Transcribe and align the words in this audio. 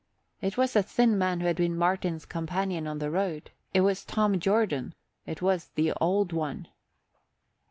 It 0.41 0.57
was 0.57 0.73
the 0.73 0.81
thin 0.81 1.15
man 1.15 1.39
who 1.41 1.45
had 1.45 1.57
been 1.57 1.77
Martin's 1.77 2.25
companion 2.25 2.87
on 2.87 2.97
the 2.97 3.11
road 3.11 3.51
it 3.71 3.81
was 3.81 4.03
Tom 4.03 4.39
Jordan 4.39 4.95
it 5.27 5.43
was 5.43 5.67
the 5.75 5.91
Old 5.93 6.33
One. 6.33 6.67